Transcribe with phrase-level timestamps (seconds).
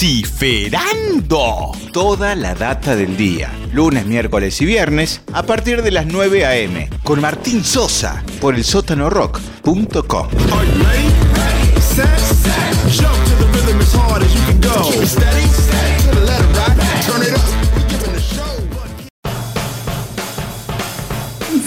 [0.00, 1.72] Vociferando.
[1.92, 3.52] Toda la data del día.
[3.74, 6.88] Lunes, miércoles y viernes a partir de las 9 a.m.
[7.02, 10.28] Con Martín Sosa por el sótanorock.com.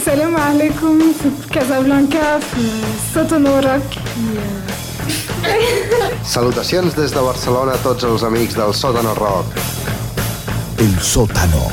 [0.03, 1.13] Salam alaikum,
[1.51, 2.39] Casablanca,
[3.13, 3.83] Sótano Rock.
[6.23, 9.45] Salutacions des de Barcelona a tots els amics del Sótano Rock.
[10.79, 11.67] El sótano.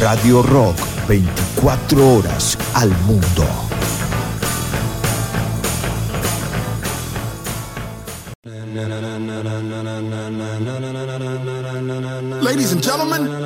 [0.00, 3.46] Radio Rock 24 horas al mundo.
[12.42, 13.41] Ladies and gentlemen.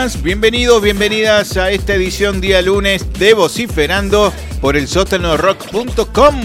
[0.00, 6.40] Buenas, bienvenidos, bienvenidas a esta edición día lunes de Vociferando por el sótanorock.com.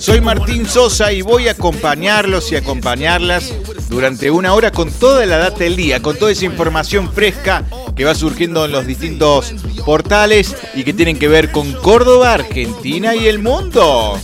[0.00, 3.54] Soy Martín Sosa y voy a acompañarlos y acompañarlas
[3.88, 7.62] durante una hora con toda la data del día, con toda esa información fresca
[7.94, 13.14] que va surgiendo en los distintos portales y que tienen que ver con Córdoba, Argentina
[13.14, 14.18] y el mundo.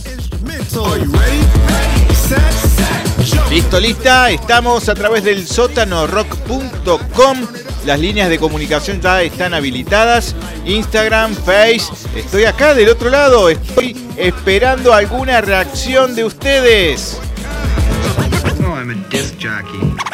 [3.53, 7.37] Listo, lista, estamos a través del sótanorock.com.
[7.85, 10.35] Las líneas de comunicación ya están habilitadas.
[10.65, 11.83] Instagram, Face.
[12.15, 13.49] Estoy acá del otro lado.
[13.49, 17.19] Estoy esperando alguna reacción de ustedes.
[18.65, 20.12] Oh, I'm a disc jockey.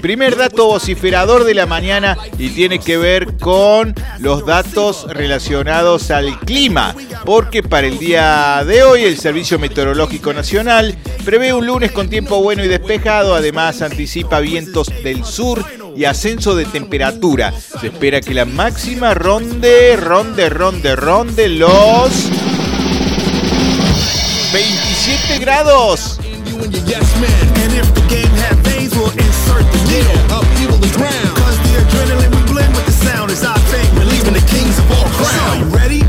[0.00, 6.38] Primer dato vociferador de la mañana y tiene que ver con los datos relacionados al
[6.40, 12.08] clima, porque para el día de hoy el Servicio Meteorológico Nacional prevé un lunes con
[12.08, 15.62] tiempo bueno y despejado, además anticipa vientos del sur
[15.94, 17.52] y ascenso de temperatura.
[17.80, 22.30] Se espera que la máxima ronde, ronde, ronde, ronde los
[24.52, 26.18] 27 grados.
[29.90, 30.32] Insert the needle.
[30.32, 31.36] Up evil is ground.
[31.36, 33.88] Cause the adrenaline we blend with the sound is our thing.
[33.98, 35.40] Relieving the kings of all crowns.
[35.42, 36.02] Are you ready?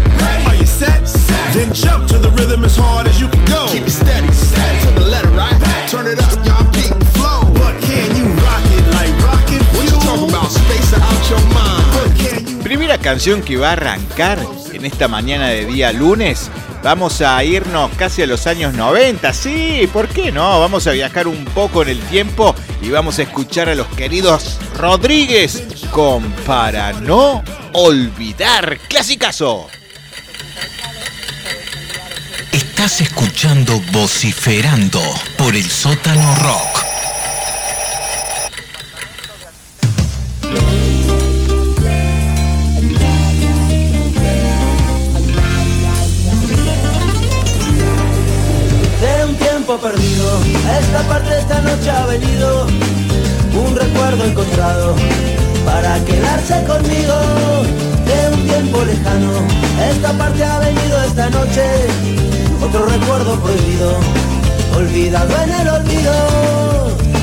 [0.45, 1.05] Are you set?
[1.53, 3.67] Then jump to the rhythm as hard as you can go.
[3.69, 4.27] Keep it steady.
[4.27, 5.57] To the letter, right?
[5.89, 7.43] Turn it up, y'all keep flow.
[7.53, 9.61] But can you rock it like rocket?
[9.75, 10.49] What you talking about?
[10.51, 11.85] Space out your mind.
[11.95, 14.39] But can you Primera canción que va a arrancar
[14.71, 16.49] en esta mañana de día lunes.
[16.83, 19.33] Vamos a irnos casi a los años 90.
[19.33, 20.59] Sí, ¿por qué no?
[20.59, 24.57] Vamos a viajar un poco en el tiempo y vamos a escuchar a los queridos
[24.77, 27.43] Rodríguez con Para no
[27.73, 28.79] olvidar.
[28.87, 29.67] Clasicazo.
[32.51, 35.01] Estás escuchando Vociferando
[35.37, 36.90] por el sótano rock.
[51.81, 52.67] Parte esta noche ha venido
[53.65, 54.95] un recuerdo encontrado
[55.65, 57.13] para quedarse conmigo.
[58.05, 59.31] De un tiempo lejano,
[59.91, 61.63] esta parte ha venido esta noche
[62.61, 63.95] otro recuerdo prohibido,
[64.75, 66.13] olvidado en el olvido.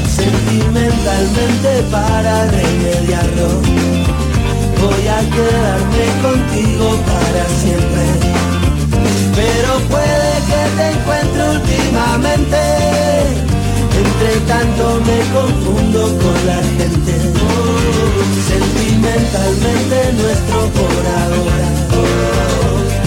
[0.08, 3.48] Sentimentalmente para remediarlo,
[4.80, 8.48] voy a quedarme contigo para siempre
[9.34, 13.47] pero puede que te encuentre últimamente.
[14.47, 17.15] Tanto me confundo con la gente.
[18.49, 21.69] Sentimentalmente nuestro por ahora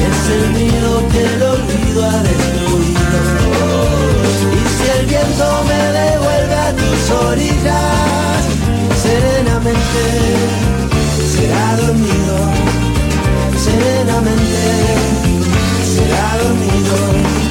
[0.07, 3.19] es el nido que el olvido ha destruido.
[4.53, 8.41] Y si el viento me devuelve a tus orillas,
[9.01, 10.03] serenamente
[11.33, 12.35] será dormido,
[13.57, 14.63] serenamente
[15.95, 17.50] será dormido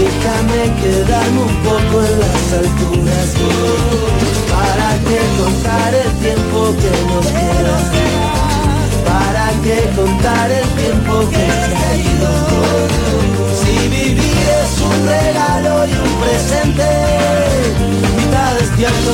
[0.00, 3.28] Déjame quedarme un poco en las alturas.
[4.48, 7.76] Para que contar el tiempo que nos queda.
[9.04, 12.32] Para que contar el tiempo que se ha ido.
[13.60, 16.88] Si vivir es un regalo y un presente
[18.16, 19.12] Mitad despierto,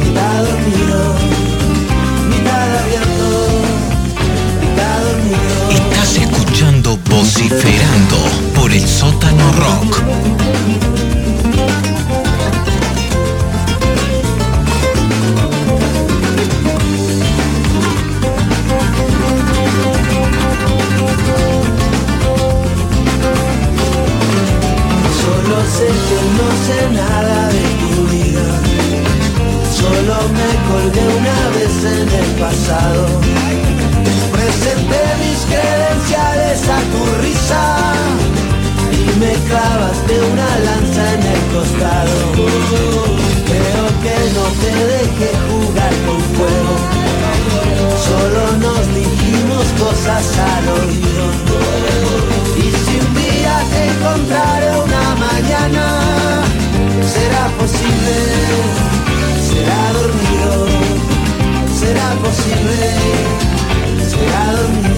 [0.00, 0.98] mitad dormido
[2.28, 3.28] Mitad abierto,
[4.60, 5.54] mitad dormido.
[5.70, 10.02] Estás escuchando Vociferando el sótano rock.
[25.20, 28.46] Solo sé que no sé nada de tu vida.
[29.72, 33.06] Solo me colgué una vez en el pasado.
[34.32, 36.43] Presenté mis credenciales
[39.54, 42.16] clavaste una lanza en el costado.
[43.50, 46.74] Creo que no te dejé jugar con fuego.
[48.08, 51.24] Solo nos dijimos cosas al oído.
[52.64, 55.84] Y si un día te encontraré una mañana,
[57.14, 58.16] será posible,
[59.50, 60.52] será dormido,
[61.80, 62.86] será posible,
[64.12, 64.93] será dormido.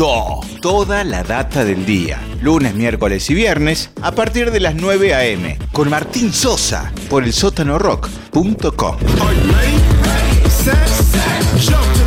[0.00, 2.18] Toda la data del día.
[2.40, 5.58] Lunes, miércoles y viernes a partir de las 9 a.m.
[5.72, 8.96] Con Martín Sosa por el sótanorock.com.
[8.96, 10.48] Are you ready?
[10.48, 10.74] Set,
[11.60, 12.00] jump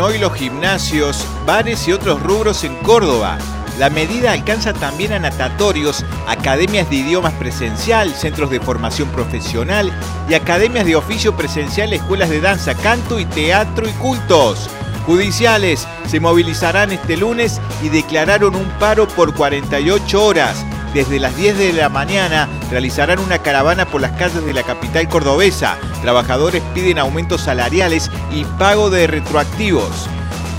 [0.00, 3.36] Hoy los gimnasios, bares y otros rubros en Córdoba.
[3.78, 9.92] La medida alcanza también a natatorios, academias de idiomas presencial, centros de formación profesional
[10.28, 14.70] y academias de oficio presencial, escuelas de danza, canto y teatro y cultos.
[15.04, 20.64] Judiciales se movilizarán este lunes y declararon un paro por 48 horas.
[20.94, 25.08] Desde las 10 de la mañana realizarán una caravana por las calles de la capital
[25.08, 25.76] cordobesa.
[26.02, 30.08] Trabajadores piden aumentos salariales y pago de retroactivos.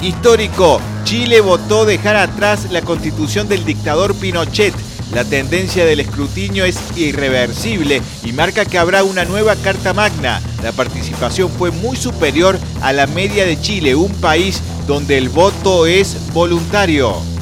[0.02, 4.74] Histórico, Chile votó dejar atrás la constitución del dictador Pinochet.
[5.14, 10.40] La tendencia del escrutinio es irreversible y marca que habrá una nueva Carta Magna.
[10.62, 15.88] La participación fue muy superior a la media de Chile, un país donde el voto
[15.88, 17.38] es voluntario.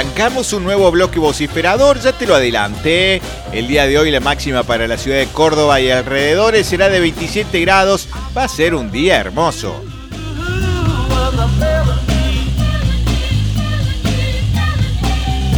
[0.00, 3.20] Arrancamos un nuevo bloque vociferador, ya te lo adelanté.
[3.52, 7.00] El día de hoy la máxima para la ciudad de Córdoba y alrededores será de
[7.00, 8.08] 27 grados.
[8.34, 9.84] Va a ser un día hermoso.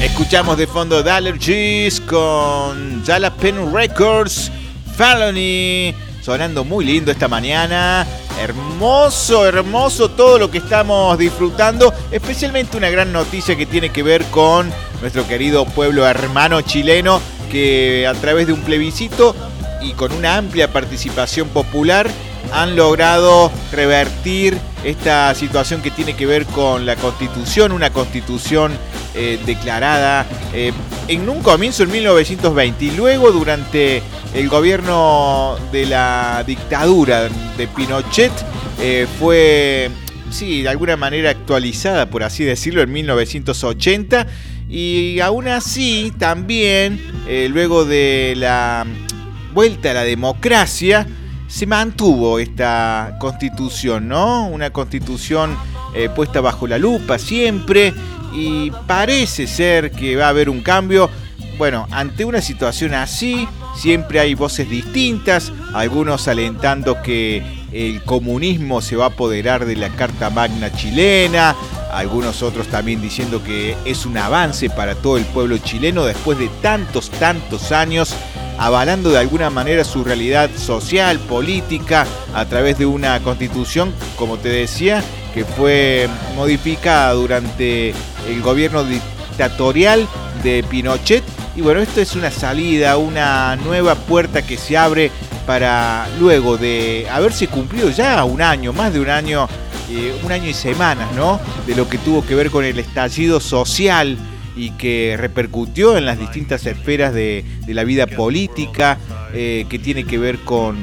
[0.03, 4.51] Escuchamos de fondo Allergies con Jalapeno Records,
[4.97, 8.05] Felony, sonando muy lindo esta mañana.
[8.39, 14.25] Hermoso, hermoso todo lo que estamos disfrutando, especialmente una gran noticia que tiene que ver
[14.27, 17.21] con nuestro querido pueblo hermano chileno
[17.51, 19.37] que a través de un plebiscito
[19.81, 22.09] y con una amplia participación popular
[22.53, 28.73] han logrado revertir esta situación que tiene que ver con la constitución, una constitución
[29.15, 30.73] eh, declarada eh,
[31.09, 34.03] en un comienzo en 1920 y luego durante
[34.35, 38.33] el gobierno de la dictadura de Pinochet
[38.81, 39.91] eh, fue,
[40.31, 44.27] sí, de alguna manera actualizada, por así decirlo, en 1980
[44.69, 47.01] y aún así también,
[47.51, 48.87] luego de la
[49.53, 51.07] vuelta a la democracia,
[51.53, 54.47] se mantuvo esta constitución, ¿no?
[54.47, 55.55] Una constitución
[55.95, 57.93] eh, puesta bajo la lupa siempre
[58.33, 61.11] y parece ser que va a haber un cambio.
[61.59, 68.97] Bueno, ante una situación así, siempre hay voces distintas, algunos alentando que el comunismo se
[68.97, 71.55] va a apoderar de la Carta Magna chilena,
[71.93, 76.49] algunos otros también diciendo que es un avance para todo el pueblo chileno después de
[76.63, 78.17] tantos, tantos años
[78.59, 84.49] avalando de alguna manera su realidad social, política, a través de una constitución, como te
[84.49, 85.03] decía,
[85.35, 87.95] que fue modificada durante
[88.29, 90.07] el gobierno dictatorial
[90.43, 91.25] de Pinochet.
[91.55, 95.11] Y bueno, esto es una salida, una nueva puerta que se abre
[95.47, 99.49] para luego de haberse cumplido ya un año, más de un año,
[99.91, 101.41] eh, un año y semanas, ¿no?
[101.67, 104.17] De lo que tuvo que ver con el estallido social
[104.57, 108.99] y que repercutió en las distintas esferas de, la vida política,
[109.35, 110.77] eh, que tiene que ver con,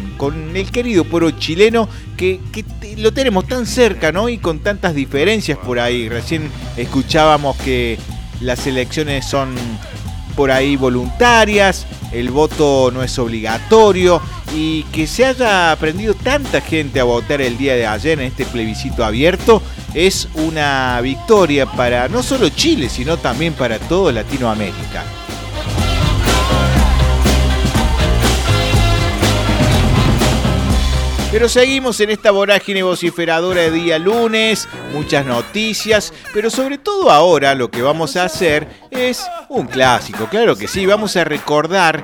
[0.55, 2.65] el querido pueblo chileno, que, que,
[2.97, 4.29] lo tenemos tan cerca, ¿no?
[4.29, 6.09] Y con tantas diferencias por ahí.
[6.09, 7.97] Recién escuchábamos que
[8.41, 9.55] las elecciones son
[10.35, 14.21] por ahí voluntarias, el voto no es obligatorio
[14.55, 18.45] y que se haya aprendido tanta gente a votar el día de ayer en este
[18.45, 19.61] plebiscito abierto
[19.93, 25.03] es una victoria para no solo Chile, sino también para toda Latinoamérica.
[31.31, 37.53] Pero seguimos en esta vorágine vociferadora de día lunes, muchas noticias, pero sobre todo ahora
[37.53, 42.03] lo que vamos a hacer es un clásico, claro que sí, vamos a recordar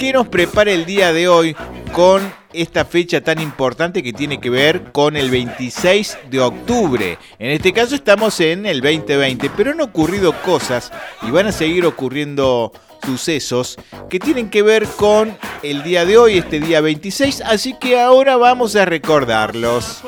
[0.00, 1.54] qué nos prepara el día de hoy
[1.92, 7.18] con esta fecha tan importante que tiene que ver con el 26 de octubre.
[7.38, 10.90] En este caso estamos en el 2020, pero han ocurrido cosas
[11.20, 12.72] y van a seguir ocurriendo
[13.04, 13.76] sucesos
[14.08, 18.38] que tienen que ver con el día de hoy, este día 26, así que ahora
[18.38, 20.02] vamos a recordarlos.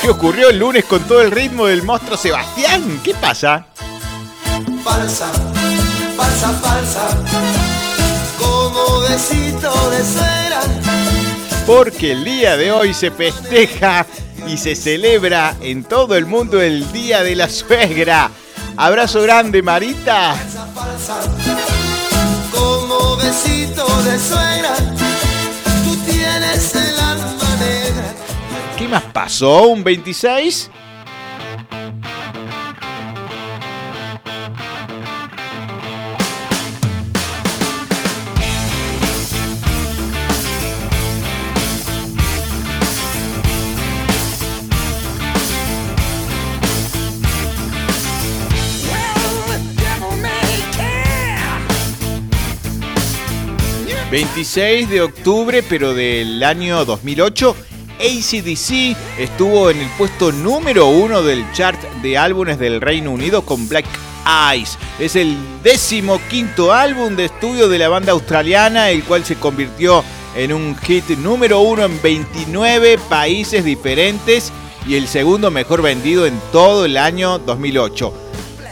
[0.00, 3.00] Qué ocurrió el lunes con todo el ritmo del monstruo Sebastián?
[3.02, 3.66] ¿Qué pasa?
[4.84, 5.30] Falsa,
[6.16, 7.08] falsa, falsa,
[8.38, 10.60] como besito de cera.
[11.66, 14.06] Porque el día de hoy se festeja
[14.46, 18.30] y se celebra en todo el mundo el Día de la Suegra.
[18.76, 20.34] Abrazo grande, Marita.
[20.34, 21.20] Falsa, falsa,
[22.52, 24.76] como besito de suegra,
[25.84, 26.97] tú tienes el
[28.88, 29.68] ¿Qué más pasó?
[29.68, 30.70] ¿Un 26?
[54.10, 57.54] ...26 de octubre, pero del año 2008...
[57.98, 63.68] ACDC estuvo en el puesto número uno del chart de álbumes del Reino Unido con
[63.68, 63.86] Black
[64.52, 64.78] Eyes.
[64.98, 70.04] Es el décimo quinto álbum de estudio de la banda australiana, el cual se convirtió
[70.36, 74.52] en un hit número uno en 29 países diferentes
[74.86, 78.14] y el segundo mejor vendido en todo el año 2008.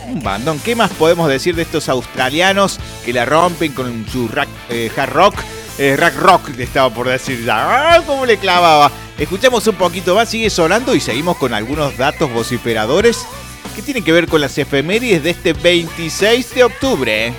[0.09, 4.31] Un bandón, ¿qué más podemos decir de estos australianos que la rompen con su
[4.69, 5.35] eh, hard rock?
[5.79, 7.97] Eh, rock rock, le estaba por decir ya.
[7.97, 8.91] ¡Ah, cómo le clavaba!
[9.19, 13.27] Escuchamos un poquito más, sigue sonando y seguimos con algunos datos vociferadores
[13.75, 17.35] que tienen que ver con las efemérides de este 26 de octubre.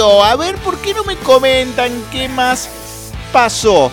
[0.00, 2.68] A ver, ¿por qué no me comentan qué más
[3.32, 3.90] pasó?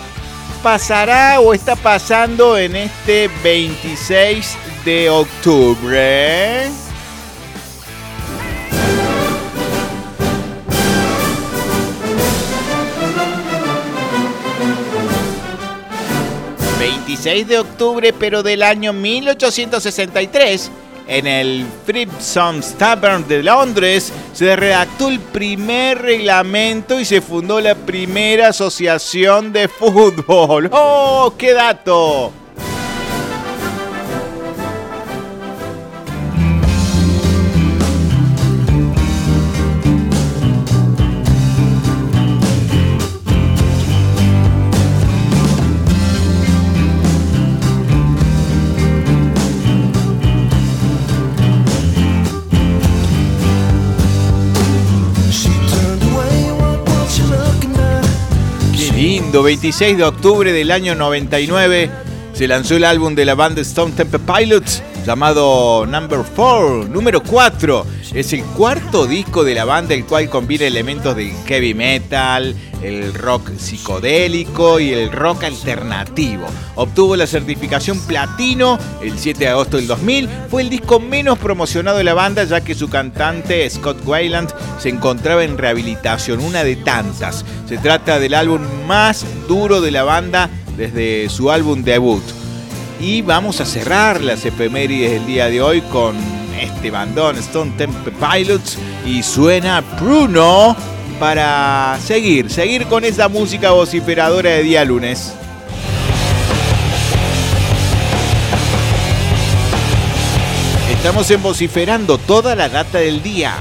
[0.62, 6.70] ¿Pasará o está pasando en este 26 de octubre?
[16.78, 20.70] ...26 de octubre, pero del año 1863
[21.08, 27.74] en el Fripsons Tavern de Londres se redactó el primer reglamento y se fundó la
[27.74, 30.68] primera asociación de fútbol.
[30.72, 32.32] ¡Oh, qué dato!
[59.26, 61.90] Lindo, 26 de octubre del año 99
[62.32, 67.86] se lanzó el álbum de la banda Stone Temple Pilots llamado Number 4, número 4.
[68.14, 72.54] Es el cuarto disco de la banda el cual combina elementos del heavy metal,
[72.86, 76.46] el rock psicodélico y el rock alternativo.
[76.76, 80.28] Obtuvo la certificación platino el 7 de agosto del 2000.
[80.50, 84.90] Fue el disco menos promocionado de la banda ya que su cantante Scott Weiland se
[84.90, 87.44] encontraba en rehabilitación, una de tantas.
[87.68, 92.22] Se trata del álbum más duro de la banda desde su álbum debut.
[93.00, 96.16] Y vamos a cerrar las efemérides del día de hoy con
[96.58, 100.74] este bandón Stone Temple Pilots y suena Bruno
[101.18, 105.32] para seguir, seguir con esa música vociferadora de día lunes.
[110.90, 113.54] Estamos en vociferando toda la data del día.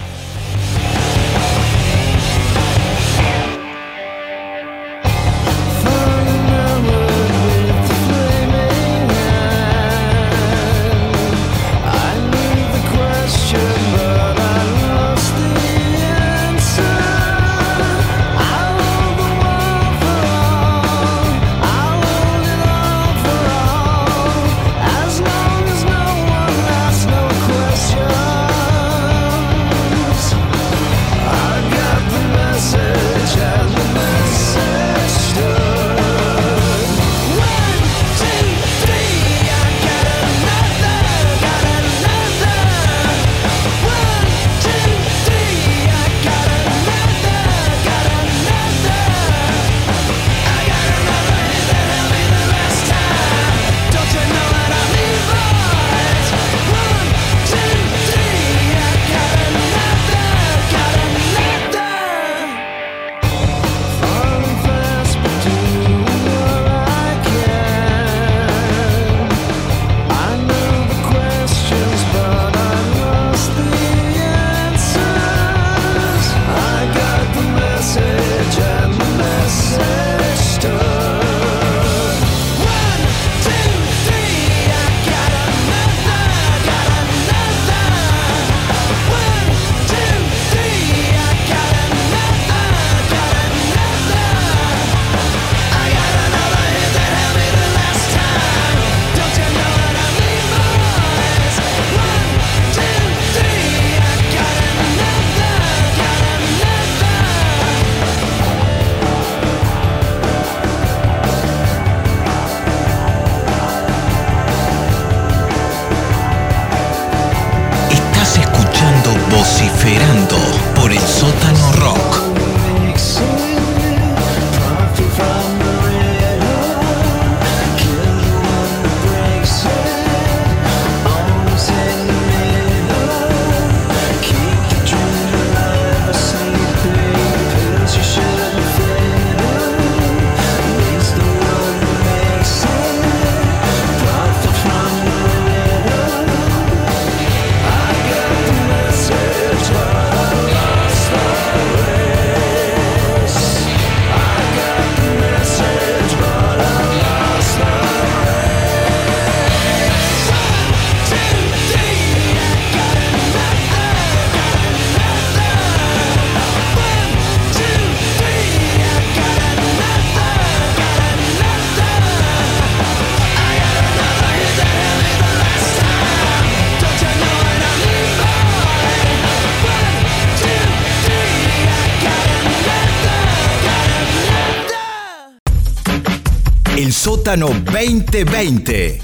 [187.26, 189.02] Sótano 2020.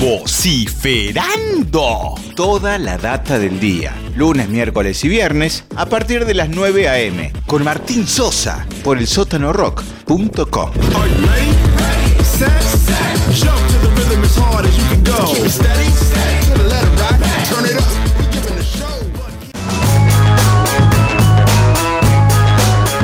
[0.00, 2.14] Vociferando.
[2.36, 3.92] Toda la data del día.
[4.18, 7.32] Lunes, miércoles y viernes a partir de las 9 a.m.
[7.46, 10.70] Con Martín Sosa por el sótanorock.com.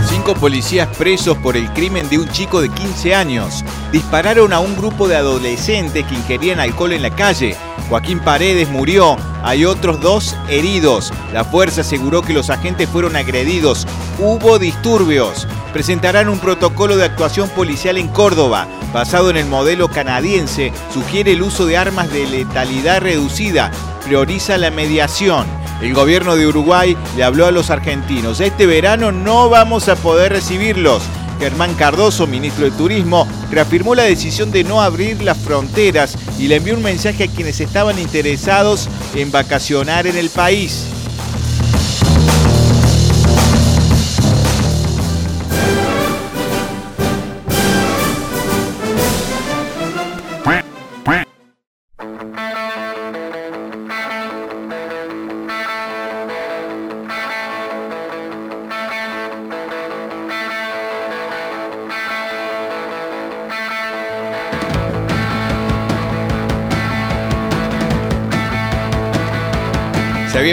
[0.08, 3.64] Cinco policías presos por el crimen de un chico de 15 años.
[3.92, 7.56] Dispararon a un grupo de adolescentes que ingerían alcohol en la calle.
[7.88, 9.16] Joaquín Paredes murió.
[9.42, 11.12] Hay otros dos heridos.
[11.32, 13.86] La fuerza aseguró que los agentes fueron agredidos.
[14.18, 15.46] Hubo disturbios.
[15.72, 18.66] Presentarán un protocolo de actuación policial en Córdoba.
[18.92, 23.70] Basado en el modelo canadiense, sugiere el uso de armas de letalidad reducida.
[24.04, 25.46] Prioriza la mediación.
[25.82, 28.40] El gobierno de Uruguay le habló a los argentinos.
[28.40, 31.02] Este verano no vamos a poder recibirlos.
[31.38, 36.56] Germán Cardoso, ministro de Turismo, reafirmó la decisión de no abrir las fronteras y le
[36.56, 40.93] envió un mensaje a quienes estaban interesados en vacacionar en el país.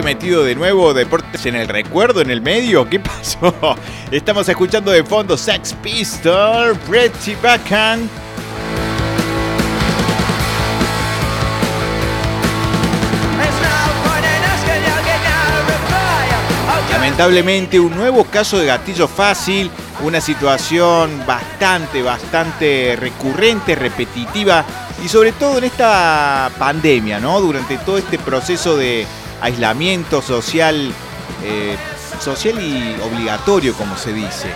[0.04, 2.90] Metido de nuevo deportes en el recuerdo, en el medio.
[2.90, 3.54] ¿Qué pasó?
[4.12, 8.10] Estamos escuchando de fondo Sex Pistol, Pretty Backhand.
[16.92, 19.70] Lamentablemente un nuevo caso de gatillo fácil,
[20.02, 24.66] una situación bastante, bastante recurrente, repetitiva
[25.04, 27.40] y sobre todo en esta pandemia, ¿no?
[27.40, 29.06] Durante todo este proceso de
[29.42, 30.94] aislamiento social,
[31.44, 31.76] eh,
[32.20, 34.50] social y obligatorio, como se dice.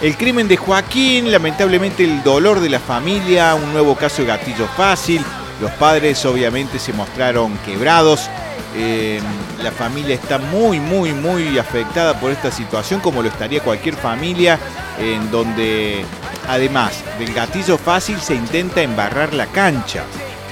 [0.00, 4.66] El crimen de Joaquín, lamentablemente el dolor de la familia, un nuevo caso de gatillo
[4.76, 5.24] fácil.
[5.60, 8.28] Los padres obviamente se mostraron quebrados.
[8.74, 9.20] Eh,
[9.62, 14.58] la familia está muy, muy, muy afectada por esta situación, como lo estaría cualquier familia,
[14.98, 16.04] en donde
[16.46, 20.04] además del gatillo fácil se intenta embarrar la cancha.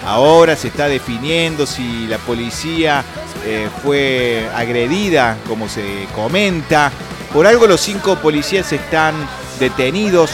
[0.07, 3.05] Ahora se está definiendo si la policía
[3.45, 6.91] eh, fue agredida, como se comenta.
[7.33, 9.15] Por algo los cinco policías están
[9.61, 10.31] detenidos,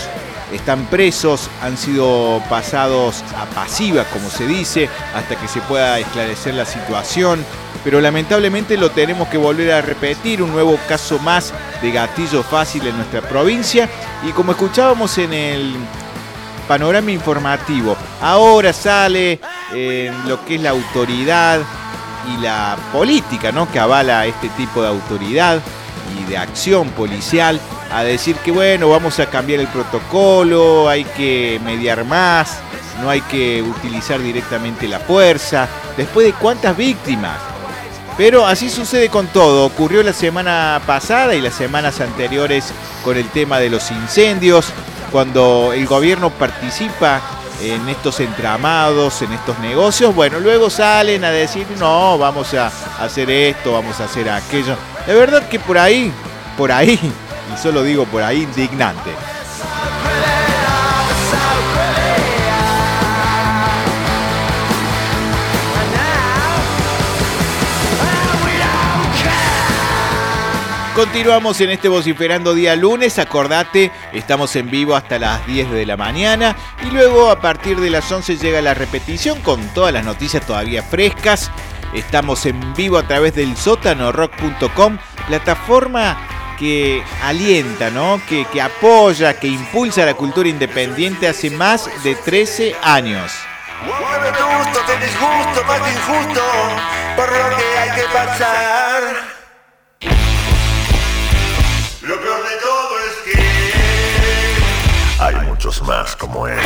[0.52, 6.54] están presos, han sido pasados a pasivas, como se dice, hasta que se pueda esclarecer
[6.54, 7.44] la situación.
[7.82, 12.86] Pero lamentablemente lo tenemos que volver a repetir, un nuevo caso más de gatillo fácil
[12.86, 13.88] en nuestra provincia.
[14.28, 15.74] Y como escuchábamos en el
[16.68, 19.40] panorama informativo, ahora sale
[20.26, 21.60] lo que es la autoridad
[22.28, 23.70] y la política, ¿no?
[23.70, 25.60] Que avala este tipo de autoridad
[26.18, 27.60] y de acción policial
[27.92, 32.58] a decir que bueno, vamos a cambiar el protocolo, hay que mediar más,
[33.00, 35.68] no hay que utilizar directamente la fuerza.
[35.96, 37.38] Después de cuántas víctimas.
[38.16, 39.64] Pero así sucede con todo.
[39.64, 44.72] Ocurrió la semana pasada y las semanas anteriores con el tema de los incendios,
[45.10, 47.20] cuando el gobierno participa
[47.60, 53.30] en estos entramados, en estos negocios, bueno, luego salen a decir, no, vamos a hacer
[53.30, 54.76] esto, vamos a hacer aquello.
[55.06, 56.12] La verdad que por ahí,
[56.56, 56.98] por ahí,
[57.52, 59.10] y solo digo por ahí, indignante.
[71.00, 75.96] Continuamos en este vociferando día lunes, acordate, estamos en vivo hasta las 10 de la
[75.96, 80.44] mañana y luego a partir de las 11 llega la repetición con todas las noticias
[80.46, 81.50] todavía frescas.
[81.94, 86.18] Estamos en vivo a través del sótanorock.com, plataforma
[86.58, 88.20] que alienta, ¿no?
[88.28, 93.32] Que, que apoya, que impulsa la cultura independiente hace más de 13 años.
[95.66, 96.42] Más injusto,
[97.16, 99.39] por lo que hay que pasar.
[105.60, 106.56] Muchos más como él.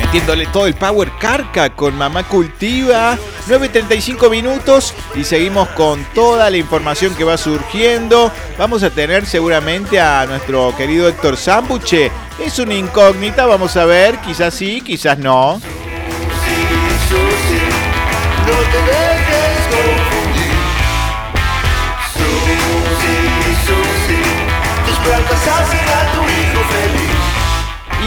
[0.00, 3.16] Metiéndole todo el power carca con Mamá Cultiva.
[3.46, 8.32] 9.35 minutos y seguimos con toda la información que va surgiendo.
[8.58, 12.10] Vamos a tener seguramente a nuestro querido Héctor Zambuche.
[12.44, 15.60] Es una incógnita, vamos a ver, quizás sí, quizás no.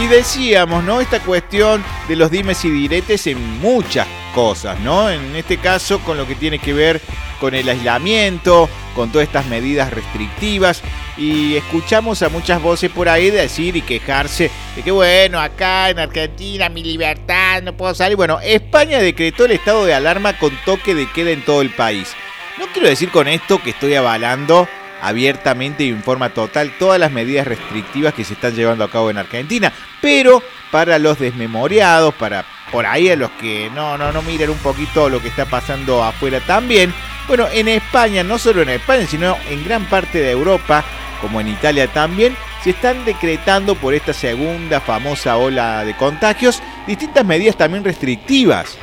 [0.00, 1.00] Y decíamos, ¿no?
[1.00, 5.10] Esta cuestión de los dimes y diretes en muchas cosas, ¿no?
[5.10, 7.00] En este caso con lo que tiene que ver
[7.40, 10.82] con el aislamiento, con todas estas medidas restrictivas.
[11.16, 15.98] Y escuchamos a muchas voces por ahí decir y quejarse de que, bueno, acá en
[15.98, 18.16] Argentina mi libertad, no puedo salir.
[18.16, 22.14] Bueno, España decretó el estado de alarma con toque de queda en todo el país.
[22.56, 24.68] No quiero decir con esto que estoy avalando
[25.00, 29.10] abiertamente y en forma total todas las medidas restrictivas que se están llevando a cabo
[29.10, 34.22] en Argentina, pero para los desmemoriados, para por ahí a los que no, no, no
[34.22, 36.92] miren un poquito lo que está pasando afuera también,
[37.26, 40.82] bueno, en España, no solo en España, sino en gran parte de Europa,
[41.20, 42.34] como en Italia también,
[42.64, 48.78] se están decretando por esta segunda famosa ola de contagios distintas medidas también restrictivas.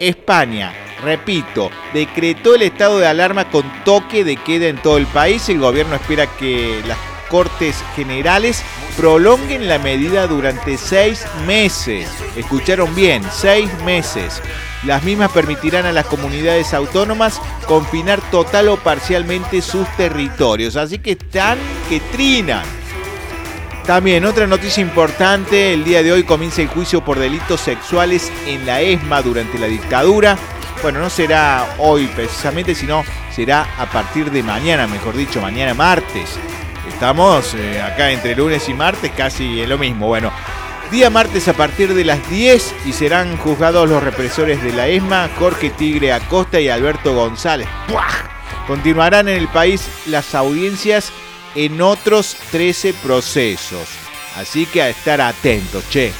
[0.00, 5.48] España, repito, decretó el estado de alarma con toque de queda en todo el país.
[5.48, 8.62] El gobierno espera que las Cortes Generales
[8.96, 12.08] prolonguen la medida durante seis meses.
[12.36, 14.40] Escucharon bien, seis meses.
[14.84, 20.76] Las mismas permitirán a las comunidades autónomas confinar total o parcialmente sus territorios.
[20.76, 22.64] Así que están que trinan.
[23.86, 28.66] También otra noticia importante, el día de hoy comienza el juicio por delitos sexuales en
[28.66, 30.36] la ESMA durante la dictadura.
[30.82, 36.36] Bueno, no será hoy precisamente, sino será a partir de mañana, mejor dicho, mañana martes.
[36.88, 40.08] Estamos eh, acá entre lunes y martes casi lo mismo.
[40.08, 40.32] Bueno,
[40.90, 45.30] día martes a partir de las 10 y serán juzgados los represores de la ESMA,
[45.38, 47.68] Jorge Tigre Acosta y Alberto González.
[48.66, 51.12] Continuarán en el país las audiencias
[51.56, 53.88] en otros 13 procesos.
[54.36, 56.12] Así que a estar atentos, che.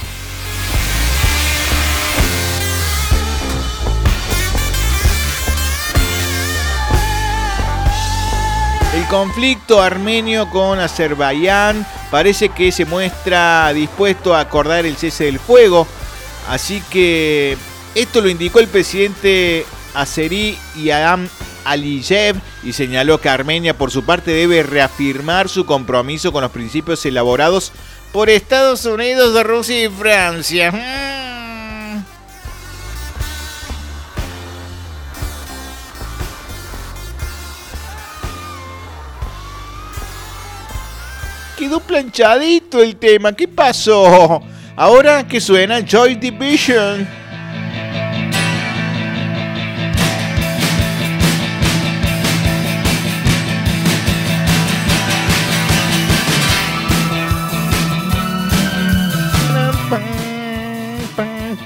[8.95, 15.39] El conflicto armenio con Azerbaiyán parece que se muestra dispuesto a acordar el cese del
[15.39, 15.87] fuego.
[16.49, 17.59] Así que
[17.95, 19.67] esto lo indicó el presidente
[19.97, 20.59] azerí
[20.93, 21.29] Adam
[21.65, 27.05] Aliyev y señaló que Armenia por su parte debe reafirmar su compromiso con los principios
[27.07, 27.73] elaborados
[28.13, 30.73] por Estados Unidos, Rusia y Francia.
[30.73, 31.37] Mm.
[41.59, 43.33] Quedó planchadito el tema.
[43.33, 44.43] ¿Qué pasó?
[44.77, 47.26] Ahora que suena Joy Division.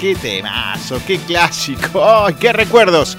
[0.01, 3.19] Qué temazo, qué clásico, qué recuerdos.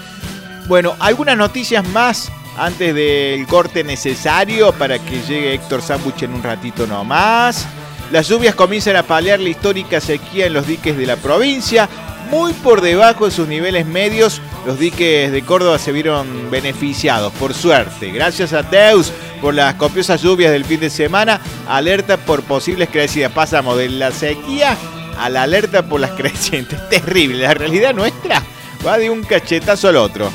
[0.67, 6.41] Bueno, algunas noticias más antes del corte necesario para que llegue Héctor Sambuch en un
[6.41, 7.67] ratito nomás.
[8.11, 11.87] Las lluvias comienzan a paliar la histórica sequía en los diques de la provincia.
[12.31, 17.53] Muy por debajo de sus niveles medios, los diques de Córdoba se vieron beneficiados, por
[17.53, 18.09] suerte.
[18.11, 21.41] Gracias a Deus por las copiosas lluvias del fin de semana.
[21.67, 23.31] Alerta por posibles crecidas.
[23.33, 24.77] Pasamos de la sequía
[25.17, 26.89] a la alerta por las crecientes.
[26.89, 28.41] Terrible, la realidad nuestra
[28.85, 30.31] va de un cachetazo al otro.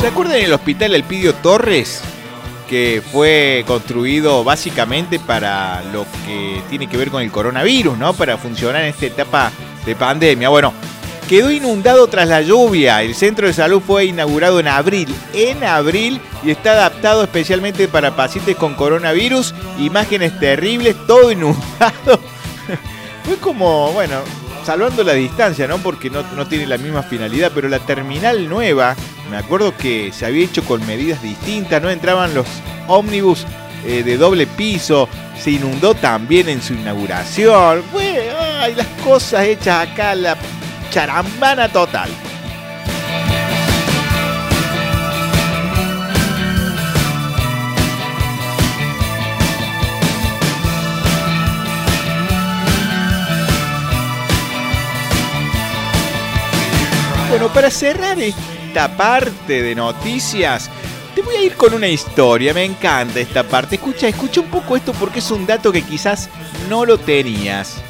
[0.00, 2.02] ¿Se acuerdan del hospital Elpidio Torres?
[2.68, 8.14] Que fue construido básicamente para lo que tiene que ver con el coronavirus, ¿no?
[8.14, 9.52] Para funcionar en esta etapa
[9.84, 10.48] de pandemia.
[10.48, 10.72] Bueno,
[11.28, 13.02] quedó inundado tras la lluvia.
[13.02, 18.16] El centro de salud fue inaugurado en abril, en abril, y está adaptado especialmente para
[18.16, 19.54] pacientes con coronavirus.
[19.78, 22.20] Imágenes terribles, todo inundado.
[23.24, 24.16] fue como, bueno,
[24.64, 25.78] salvando la distancia, ¿no?
[25.78, 28.96] Porque no, no tiene la misma finalidad, pero la terminal nueva
[29.30, 32.46] me acuerdo que se había hecho con medidas distintas, no entraban los
[32.86, 33.46] ómnibus
[33.84, 37.82] eh, de doble piso, se inundó también en su inauguración.
[37.92, 40.36] Bueno, ay, las cosas hechas acá, la
[40.90, 42.10] charambana total.
[57.34, 60.70] Bueno, para cerrar esta parte de noticias,
[61.16, 63.74] te voy a ir con una historia, me encanta esta parte.
[63.74, 66.30] Escucha, escucha un poco esto porque es un dato que quizás
[66.70, 67.82] no lo tenías.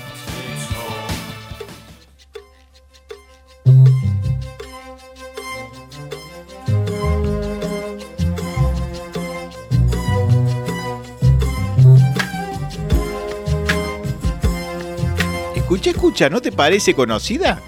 [15.54, 17.60] Escucha, escucha, ¿no te parece conocida?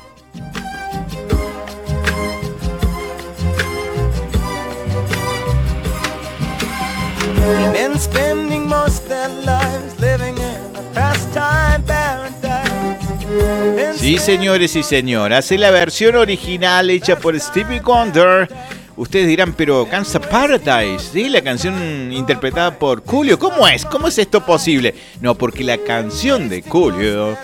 [14.26, 18.48] Señores y señoras, es la versión original hecha por Stevie Wonder.
[18.96, 21.28] Ustedes dirán, pero Kansas Paradise, ¿sí?
[21.28, 23.38] La canción interpretada por Julio.
[23.38, 23.84] ¿Cómo es?
[23.84, 24.96] ¿Cómo es esto posible?
[25.20, 27.36] No, porque la canción de Julio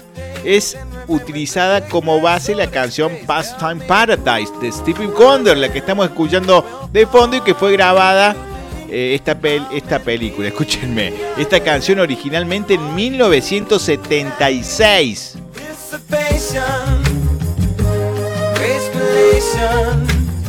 [0.45, 6.89] es utilizada como base la canción Pastime Paradise de Stevie Wonder, la que estamos escuchando
[6.93, 8.35] de fondo y que fue grabada
[8.89, 15.37] eh, esta, pel- esta película, escúchenme, esta canción originalmente en 1976.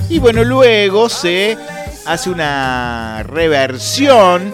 [0.09, 1.57] Y bueno, luego se
[2.05, 4.53] hace una reversión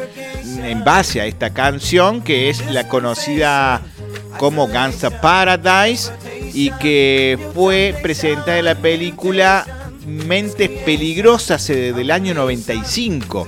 [0.63, 3.81] en base a esta canción que es la conocida
[4.37, 6.11] como Gangsta Paradise
[6.53, 9.65] y que fue presentada en la película
[10.05, 13.47] Mentes Peligrosas eh, del año 95.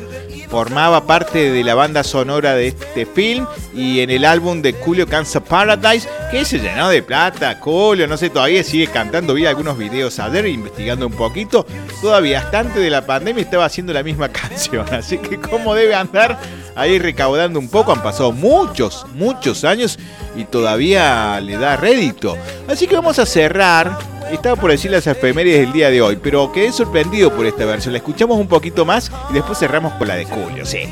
[0.51, 5.07] Formaba parte de la banda sonora de este film y en el álbum de Julio
[5.07, 7.57] Kansas Paradise, que se llenó de plata.
[7.61, 9.33] Julio, no sé, todavía sigue cantando.
[9.33, 11.65] Vi algunos videos ayer investigando un poquito.
[12.01, 14.85] Todavía bastante de la pandemia estaba haciendo la misma canción.
[14.93, 16.37] Así que, ¿cómo debe andar
[16.75, 17.93] ahí recaudando un poco?
[17.93, 19.97] Han pasado muchos, muchos años
[20.35, 22.37] y todavía le da rédito.
[22.67, 26.51] Así que vamos a cerrar estaba por decir las efemérides del día de hoy, pero
[26.51, 27.93] quedé sorprendido por esta versión.
[27.93, 30.83] La escuchamos un poquito más y después cerramos con la de Julio, sí.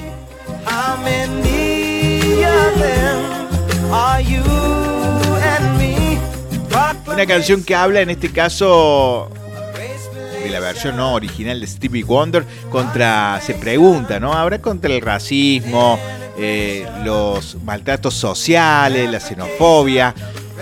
[7.08, 9.30] Una canción que habla en este caso
[10.44, 14.34] de la versión no original de Stevie Wonder contra, se pregunta, ¿no?
[14.34, 16.00] Habrá contra el racismo,
[16.38, 20.16] eh, los maltratos sociales, la xenofobia.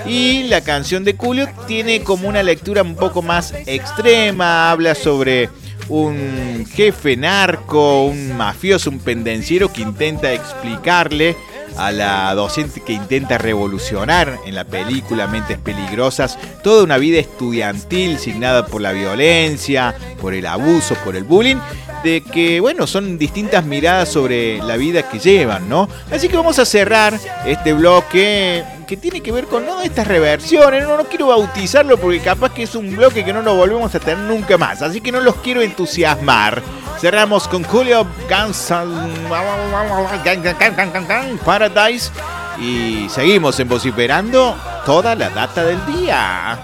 [0.08, 5.50] Y la canción de Julio tiene como una lectura un poco más extrema, habla sobre
[5.90, 11.36] un jefe narco, un mafioso, un pendenciero que intenta explicarle
[11.78, 18.18] a la docente que intenta revolucionar en la película Mentes Peligrosas toda una vida estudiantil
[18.18, 21.58] signada por la violencia, por el abuso, por el bullying,
[22.04, 25.88] de que, bueno, son distintas miradas sobre la vida que llevan, ¿no?
[26.12, 29.82] Así que vamos a cerrar este bloque que tiene que ver con ¿no?
[29.82, 30.84] estas reversiones.
[30.84, 34.00] No, no quiero bautizarlo porque capaz que es un bloque que no nos volvemos a
[34.00, 34.82] tener nunca más.
[34.82, 36.64] Así que no los quiero entusiasmar.
[37.00, 38.72] Cerramos con Julio Guns
[41.46, 42.12] Paradise
[42.60, 46.58] y seguimos vociferando toda la data del día.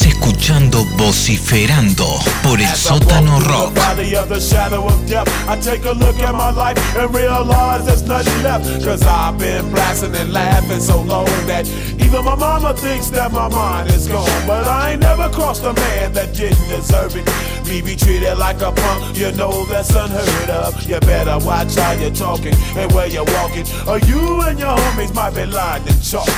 [0.00, 2.06] Estás escuchando Vociferando
[2.42, 3.74] por el sótano rock.
[3.74, 5.28] Body of the shadow of death.
[5.46, 8.64] I take a look at my life and realize there's nothing left.
[8.82, 11.68] Cause I've been blasting and laughing so long that
[12.00, 14.46] even my mama thinks that my mind is gone.
[14.46, 17.26] But I ain't never crossed a man that didn't deserve it.
[17.68, 20.82] Me be treated like a punk, you know that's unheard of.
[20.84, 23.66] You better watch how you're talking and where you're walking.
[23.86, 26.28] Or you and your homies might be lying to chalk.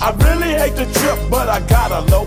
[0.00, 2.26] I really hate the trip, but I gotta low.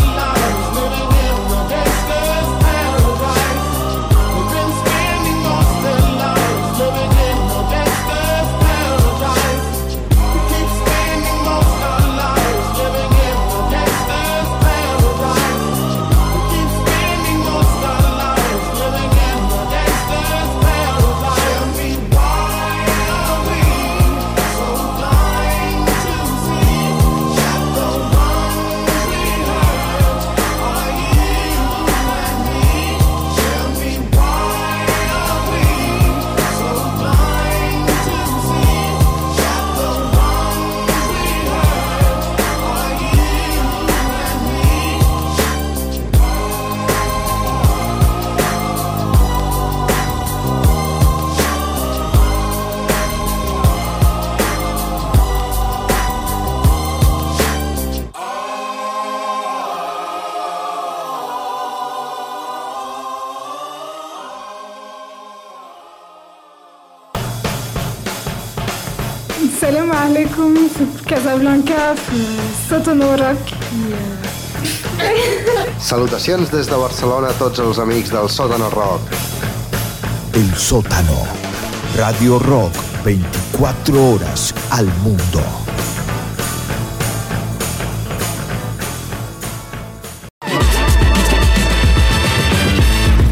[72.81, 73.51] Sotono Rock.
[73.77, 73.93] i,
[74.97, 79.13] eh, Salutacions des de Barcelona a tots els amics del Sòtano Rock.
[80.33, 81.27] El sótano.
[81.95, 82.73] Radio Rock
[83.05, 85.60] 24 horas al mundo.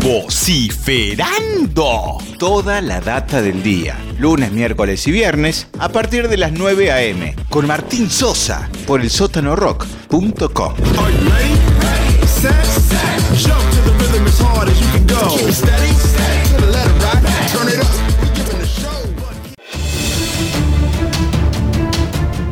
[0.10, 2.18] Vociferando.
[2.40, 3.96] Toda la data del día.
[4.18, 7.36] Lunes, miércoles y viernes a partir de las 9 a.m.
[7.48, 10.74] Con Martín Sosa por el sótanorock.com.
[13.36, 13.60] Show
[19.20, 19.36] what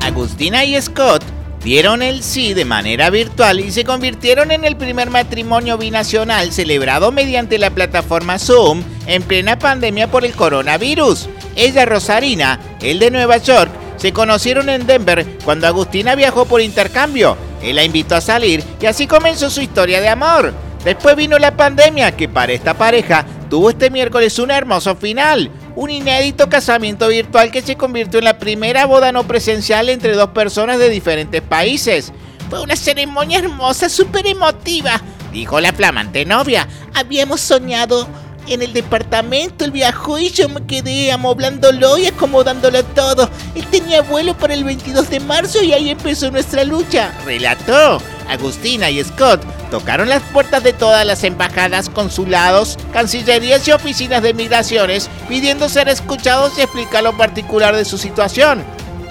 [0.03, 1.36] Agustina y Scott
[1.67, 7.11] dieron el sí de manera virtual y se convirtieron en el primer matrimonio binacional celebrado
[7.11, 11.27] mediante la plataforma Zoom en plena pandemia por el coronavirus.
[11.57, 17.35] Ella, Rosarina, él de Nueva York, se conocieron en Denver cuando Agustina viajó por intercambio.
[17.61, 20.53] Él la invitó a salir y así comenzó su historia de amor.
[20.85, 25.51] Después vino la pandemia que para esta pareja tuvo este miércoles un hermoso final.
[25.77, 30.29] Un inédito casamiento virtual que se convirtió en la primera boda no presencial entre dos
[30.31, 32.11] personas de diferentes países.
[32.49, 34.99] Fue una ceremonia hermosa, súper emotiva,
[35.31, 36.67] dijo la flamante novia.
[36.95, 38.07] Habíamos soñado
[38.49, 43.29] en el departamento, él viajó y yo me quedé amoblándolo y acomodándolo todo.
[43.55, 48.01] Él tenía vuelo para el 22 de marzo y ahí empezó nuestra lucha, relató.
[48.27, 49.41] Agustina y Scott
[49.71, 55.87] tocaron las puertas de todas las embajadas, consulados, cancillerías y oficinas de migraciones, pidiendo ser
[55.89, 58.63] escuchados y explicar lo particular de su situación.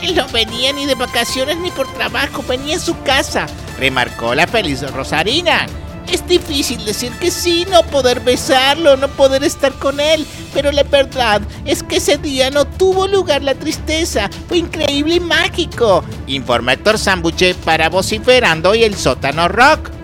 [0.03, 3.47] Él no venía ni de vacaciones ni por trabajo, venía a su casa,
[3.78, 5.66] remarcó la feliz Rosarina.
[6.11, 10.85] Es difícil decir que sí, no poder besarlo, no poder estar con él, pero la
[10.85, 16.75] verdad es que ese día no tuvo lugar la tristeza, fue increíble y mágico, informa
[16.75, 19.95] Héctor Sambuche para Vociferando y el Sótano Rock.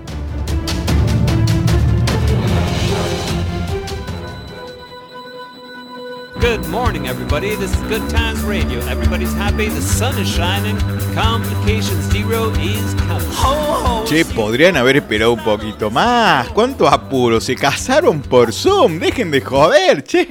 [6.42, 7.54] Good morning, everybody.
[7.54, 8.80] This is Good Times Radio.
[8.88, 9.68] Everybody's happy.
[9.68, 10.76] The sun is shining.
[11.14, 14.04] Complication zero is coming.
[14.08, 16.48] Che, podrían haber esperado un poquito más.
[16.48, 17.40] ¿Cuánto apuro?
[17.40, 18.98] Se casaron por Zoom.
[18.98, 20.28] Dejen de joder, che.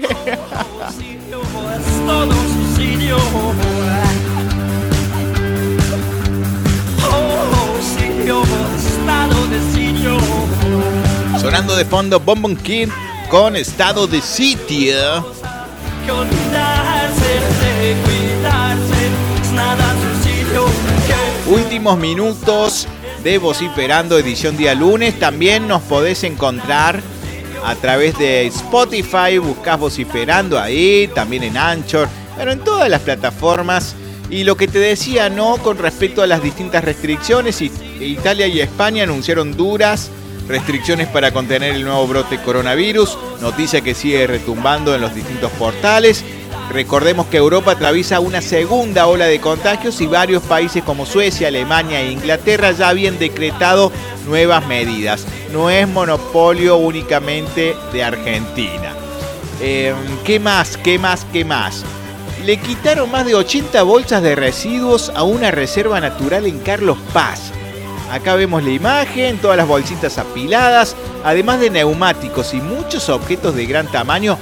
[7.10, 7.40] Oh.
[11.40, 12.90] Sonando de fondo Bonbon Kid
[13.30, 15.41] con estado de sitio.
[21.48, 22.88] Últimos minutos
[23.24, 25.20] de Vociferando, edición día lunes.
[25.20, 27.02] También nos podés encontrar
[27.66, 29.38] a través de Spotify.
[29.38, 33.96] Buscás Vociferando ahí, también en Anchor, pero en todas las plataformas.
[34.30, 35.58] Y lo que te decía, ¿no?
[35.58, 40.10] Con respecto a las distintas restricciones, Italia y España anunciaron duras
[40.48, 43.18] restricciones para contener el nuevo brote coronavirus.
[43.42, 46.24] Noticia que sigue retumbando en los distintos portales.
[46.72, 52.02] Recordemos que Europa atraviesa una segunda ola de contagios y varios países como Suecia, Alemania
[52.02, 53.92] e Inglaterra ya habían decretado
[54.26, 55.26] nuevas medidas.
[55.52, 58.94] No es monopolio únicamente de Argentina.
[59.60, 60.78] Eh, ¿Qué más?
[60.78, 61.26] ¿Qué más?
[61.34, 61.84] ¿Qué más?
[62.46, 67.52] Le quitaron más de 80 bolsas de residuos a una reserva natural en Carlos Paz.
[68.12, 73.66] Acá vemos la imagen, todas las bolsitas apiladas, además de neumáticos y muchos objetos de
[73.66, 74.38] gran tamaño.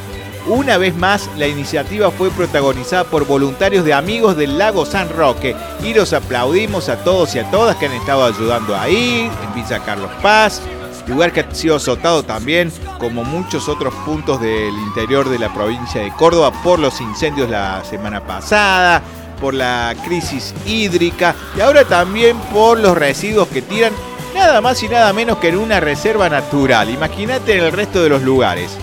[0.48, 5.56] Una vez más, la iniciativa fue protagonizada por voluntarios de amigos del lago San Roque
[5.84, 9.78] y los aplaudimos a todos y a todas que han estado ayudando ahí, en Villa
[9.86, 10.64] Carlos Paz,
[11.10, 16.02] lugar que ha sido azotado también, como muchos otros puntos del interior de la provincia
[16.02, 19.02] de Córdoba, por los incendios la semana pasada,
[19.40, 23.94] por la crisis hídrica y ahora también por los residuos que tiran
[24.36, 26.90] nada más y nada menos que en una reserva natural.
[26.90, 28.78] Imagínate en el resto de los lugares.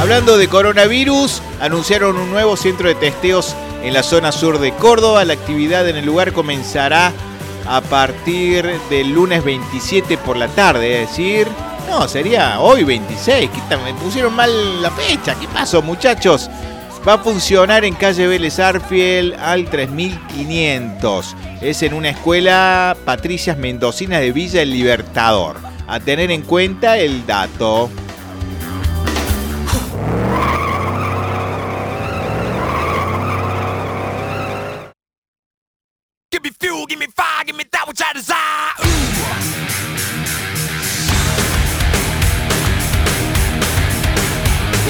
[0.00, 5.24] Hablando de coronavirus, anunciaron un nuevo centro de testeos en la zona sur de Córdoba.
[5.24, 7.10] La actividad en el lugar comenzará
[7.66, 11.48] a partir del lunes 27 por la tarde, es decir,
[11.88, 13.50] no, sería hoy 26.
[13.50, 13.82] ¿Qué tal?
[13.84, 15.34] Me pusieron mal la fecha.
[15.34, 16.50] ¿Qué pasó, muchachos?
[17.06, 21.36] Va a funcionar en calle Vélez Arfiel al 3500.
[21.60, 25.56] Es en una escuela Patricias Mendocinas de Villa El Libertador.
[25.86, 27.90] A tener en cuenta el dato.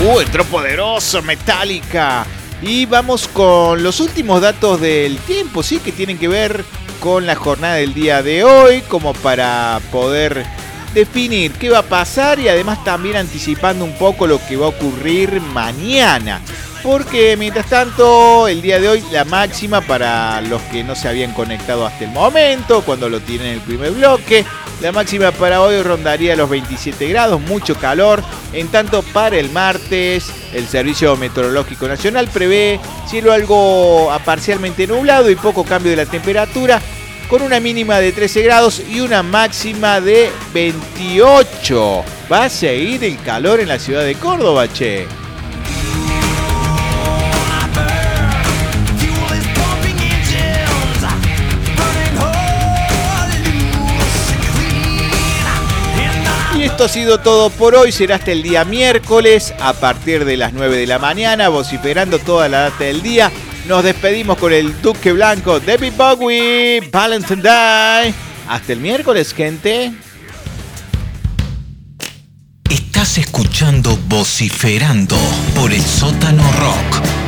[0.05, 2.26] Uh, entró poderoso, Metallica.
[2.61, 6.62] Y vamos con los últimos datos del tiempo, sí, que tienen que ver
[7.00, 10.44] con la jornada del día de hoy, como para poder
[10.92, 14.70] definir qué va a pasar y además también anticipando un poco lo que va a
[14.70, 16.42] ocurrir mañana.
[16.85, 21.32] Porque mientras tanto, el día de hoy, la máxima para los que no se habían
[21.32, 24.45] conectado hasta el momento, cuando lo tienen en el primer bloque,
[24.82, 28.22] la máxima para hoy rondaría los 27 grados, mucho calor.
[28.53, 32.78] En tanto, para el martes, el Servicio Meteorológico Nacional prevé
[33.09, 36.82] cielo algo parcialmente nublado y poco cambio de la temperatura,
[37.30, 42.05] con una mínima de 13 grados y una máxima de 28.
[42.30, 45.23] Va a seguir el calor en la ciudad de Córdoba, che.
[56.74, 57.92] Esto ha sido todo por hoy.
[57.92, 62.48] Será hasta el día miércoles a partir de las 9 de la mañana, vociferando toda
[62.48, 63.30] la data del día.
[63.68, 68.14] Nos despedimos con el Duque Blanco, David Bowie, Valentine Day.
[68.48, 69.92] Hasta el miércoles, gente.
[72.68, 75.16] Estás escuchando Vociferando
[75.54, 77.23] por el sótano rock.